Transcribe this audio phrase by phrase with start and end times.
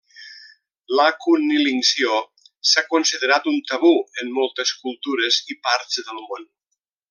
[0.99, 2.15] La cunnilinció
[2.69, 3.93] s'ha considerat un tabú
[4.23, 6.53] en moltes cultures i parts del món.